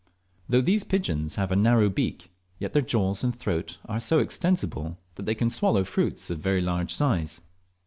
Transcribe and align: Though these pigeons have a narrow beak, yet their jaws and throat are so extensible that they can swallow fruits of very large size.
Though 0.49 0.61
these 0.61 0.83
pigeons 0.83 1.35
have 1.35 1.51
a 1.51 1.55
narrow 1.55 1.87
beak, 1.87 2.31
yet 2.57 2.73
their 2.73 2.81
jaws 2.81 3.23
and 3.23 3.35
throat 3.37 3.77
are 3.85 3.99
so 3.99 4.17
extensible 4.17 4.97
that 5.13 5.27
they 5.27 5.35
can 5.35 5.51
swallow 5.51 5.83
fruits 5.83 6.31
of 6.31 6.39
very 6.39 6.59
large 6.63 6.91
size. 6.91 7.39